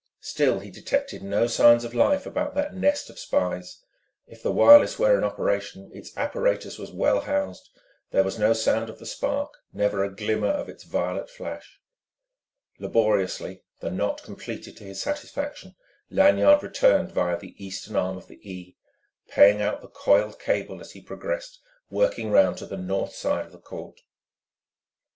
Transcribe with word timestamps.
Still 0.23 0.57
he 0.61 0.71
detected 0.71 1.21
no 1.21 1.45
signs 1.45 1.83
of 1.85 1.93
life 1.93 2.25
about 2.25 2.55
that 2.55 2.73
nest 2.73 3.07
of 3.11 3.19
spies: 3.19 3.83
if 4.25 4.41
the 4.41 4.51
wireless 4.51 4.97
were 4.97 5.15
in 5.15 5.23
operation 5.23 5.91
its 5.93 6.09
apparatus 6.17 6.79
was 6.79 6.91
well 6.91 7.19
housed; 7.21 7.69
there 8.09 8.23
was 8.23 8.39
no 8.39 8.51
sound 8.53 8.89
of 8.89 8.97
the 8.97 9.05
spark, 9.05 9.53
never 9.71 10.03
a 10.03 10.09
glimmer 10.09 10.47
of 10.47 10.67
its 10.69 10.85
violet 10.85 11.29
flash. 11.29 11.79
Laboriously 12.79 13.61
the 13.79 13.91
knot 13.91 14.23
completed 14.23 14.75
to 14.77 14.85
his 14.85 14.99
satisfaction 14.99 15.75
Lanyard 16.09 16.63
returned 16.63 17.11
via 17.11 17.37
the 17.37 17.53
eastern 17.63 17.95
arm 17.95 18.17
of 18.17 18.27
the 18.27 18.39
E, 18.41 18.75
paying 19.27 19.61
out 19.61 19.81
the 19.81 19.87
coiled 19.87 20.39
cable 20.39 20.81
as 20.81 20.93
he 20.93 21.01
progressed, 21.03 21.59
working 21.91 22.31
round 22.31 22.57
to 22.57 22.65
the 22.65 22.75
north 22.75 23.13
side 23.13 23.45
of 23.45 23.51
the 23.51 23.59
court. 23.61 24.01